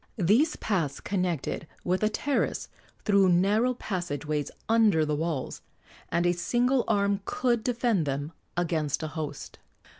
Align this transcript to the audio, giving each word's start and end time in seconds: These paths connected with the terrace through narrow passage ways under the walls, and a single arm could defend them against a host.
These 0.17 0.55
paths 0.55 0.99
connected 0.99 1.67
with 1.83 2.01
the 2.01 2.09
terrace 2.09 2.69
through 3.05 3.29
narrow 3.29 3.75
passage 3.75 4.25
ways 4.25 4.49
under 4.67 5.05
the 5.05 5.13
walls, 5.15 5.61
and 6.11 6.25
a 6.25 6.33
single 6.33 6.83
arm 6.87 7.21
could 7.25 7.63
defend 7.63 8.07
them 8.07 8.31
against 8.57 9.03
a 9.03 9.09
host. 9.09 9.59